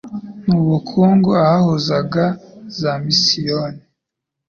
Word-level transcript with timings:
n 0.45 0.47
ubukungu 0.59 1.29
ahahuzaga 1.43 2.25
za 2.79 2.91
misiyoni 3.05 3.81